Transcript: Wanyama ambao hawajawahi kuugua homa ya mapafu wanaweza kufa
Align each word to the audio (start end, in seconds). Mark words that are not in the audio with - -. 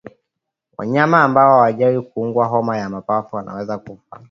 Wanyama 0.77 1.23
ambao 1.23 1.51
hawajawahi 1.53 1.99
kuugua 2.01 2.45
homa 2.45 2.77
ya 2.77 2.89
mapafu 2.89 3.35
wanaweza 3.35 3.77
kufa 3.77 4.19